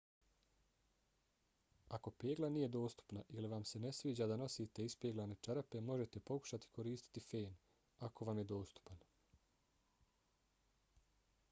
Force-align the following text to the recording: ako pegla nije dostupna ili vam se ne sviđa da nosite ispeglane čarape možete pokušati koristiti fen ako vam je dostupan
ako 1.97 2.13
pegla 2.23 2.49
nije 2.55 2.69
dostupna 2.75 3.23
ili 3.41 3.51
vam 3.51 3.67
se 3.73 3.81
ne 3.83 3.91
sviđa 3.99 4.27
da 4.33 4.39
nosite 4.43 4.87
ispeglane 4.91 5.37
čarape 5.49 5.83
možete 5.91 6.25
pokušati 6.33 6.73
koristiti 6.79 7.25
fen 7.29 7.55
ako 8.11 8.31
vam 8.33 8.43
je 8.45 8.49
dostupan 8.57 9.07